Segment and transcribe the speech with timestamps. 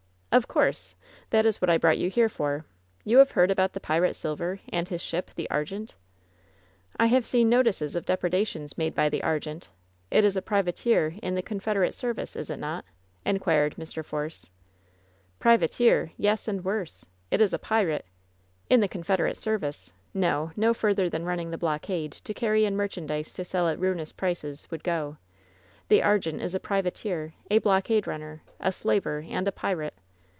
[0.33, 0.95] "Of course!
[1.31, 2.63] That is what I brought you here for.
[3.03, 5.95] You have heard about the pirate Silver, and his ship, the Argentef'
[6.97, 9.67] "I have seen notices of depredations made by the Argente.
[10.09, 12.85] It is a privateer in the Confederate service, is it not?"
[13.25, 14.05] inquired Mr.
[14.05, 14.49] Force.
[15.37, 16.13] "Privateer?
[16.15, 17.03] Yes, and worse!
[17.29, 18.05] It is a pirate!
[18.69, 19.91] In the Confederate service?
[20.13, 24.13] No; no further than running the blockade, to carry in merchandise to sell at ruinous
[24.13, 25.17] prices, would go!
[25.89, 29.93] The Argente is a privateer, a blockade runner, a slaver, and a pirate.